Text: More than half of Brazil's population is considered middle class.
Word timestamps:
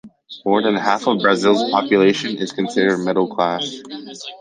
More 0.43 0.63
than 0.63 0.77
half 0.77 1.05
of 1.05 1.19
Brazil's 1.19 1.69
population 1.69 2.37
is 2.37 2.53
considered 2.53 2.97
middle 3.05 3.27
class. 3.27 3.83